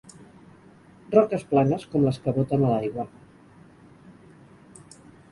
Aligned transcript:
Roques 1.15 1.43
planes 1.51 1.83
com 1.91 2.07
les 2.07 2.17
que 2.23 2.33
boten 2.37 2.65
a 2.69 2.71
l'aigua. 2.71 3.05